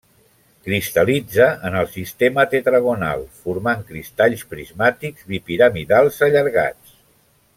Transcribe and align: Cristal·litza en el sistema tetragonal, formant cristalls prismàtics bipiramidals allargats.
Cristal·litza 0.67 1.49
en 1.69 1.75
el 1.81 1.89
sistema 1.97 2.45
tetragonal, 2.53 3.21
formant 3.43 3.85
cristalls 3.91 4.43
prismàtics 4.55 5.31
bipiramidals 5.35 6.21
allargats. 6.31 6.97